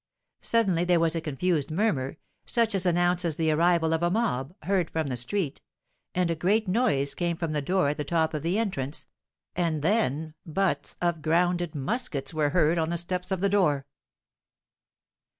Suddenly 0.41 0.83
there 0.83 0.99
was 0.99 1.15
a 1.15 1.21
confused 1.21 1.69
murmur, 1.69 2.17
such 2.47 2.73
as 2.73 2.87
announces 2.87 3.35
the 3.35 3.51
arrival 3.51 3.93
of 3.93 4.01
a 4.01 4.09
mob, 4.09 4.55
heard 4.63 4.89
from 4.89 5.05
the 5.05 5.15
street, 5.15 5.61
and 6.15 6.31
a 6.31 6.35
great 6.35 6.67
noise 6.67 7.13
came 7.13 7.37
from 7.37 7.51
the 7.51 7.61
door 7.61 7.89
at 7.89 7.97
the 7.97 8.03
top 8.03 8.33
of 8.33 8.41
the 8.41 8.57
entrance, 8.57 9.05
and 9.55 9.83
then 9.83 10.33
butts 10.43 10.95
of 11.01 11.21
grounded 11.21 11.75
muskets 11.75 12.33
were 12.33 12.49
heard 12.49 12.79
on 12.79 12.89
the 12.89 12.97
steps 12.97 13.29
of 13.29 13.41
the 13.41 13.49
door. 13.49 13.85